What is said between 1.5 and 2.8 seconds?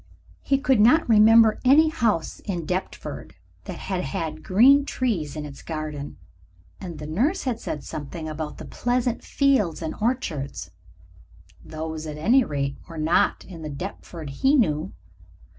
any house in